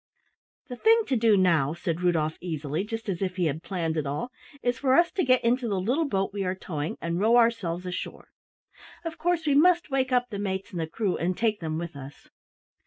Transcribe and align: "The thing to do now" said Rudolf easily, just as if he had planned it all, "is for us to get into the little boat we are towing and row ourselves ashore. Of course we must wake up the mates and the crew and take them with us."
"The 0.67 0.77
thing 0.77 1.03
to 1.09 1.15
do 1.15 1.37
now" 1.37 1.75
said 1.75 2.01
Rudolf 2.01 2.35
easily, 2.41 2.83
just 2.83 3.07
as 3.07 3.21
if 3.21 3.35
he 3.35 3.45
had 3.45 3.61
planned 3.61 3.97
it 3.97 4.07
all, 4.07 4.31
"is 4.63 4.79
for 4.79 4.95
us 4.95 5.11
to 5.11 5.23
get 5.23 5.43
into 5.43 5.67
the 5.67 5.79
little 5.79 6.07
boat 6.07 6.33
we 6.33 6.43
are 6.43 6.55
towing 6.55 6.97
and 6.99 7.19
row 7.19 7.37
ourselves 7.37 7.85
ashore. 7.85 8.29
Of 9.05 9.19
course 9.19 9.45
we 9.45 9.53
must 9.53 9.91
wake 9.91 10.11
up 10.11 10.29
the 10.31 10.39
mates 10.39 10.71
and 10.71 10.79
the 10.79 10.87
crew 10.87 11.17
and 11.17 11.37
take 11.37 11.59
them 11.59 11.77
with 11.77 11.95
us." 11.95 12.29